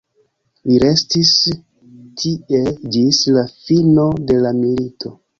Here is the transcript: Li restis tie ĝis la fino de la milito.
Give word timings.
Li 0.67 0.75
restis 0.83 1.33
tie 2.21 2.61
ĝis 2.95 3.19
la 3.35 3.43
fino 3.67 4.07
de 4.31 4.39
la 4.47 4.53
milito. 4.63 5.13